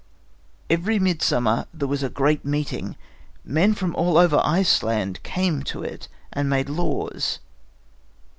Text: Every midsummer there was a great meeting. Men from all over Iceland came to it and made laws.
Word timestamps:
Every 0.67 0.97
midsummer 0.97 1.67
there 1.71 1.87
was 1.87 2.01
a 2.01 2.09
great 2.09 2.43
meeting. 2.43 2.95
Men 3.45 3.75
from 3.75 3.95
all 3.95 4.17
over 4.17 4.41
Iceland 4.43 5.21
came 5.21 5.61
to 5.65 5.83
it 5.83 6.07
and 6.33 6.49
made 6.49 6.69
laws. 6.69 7.37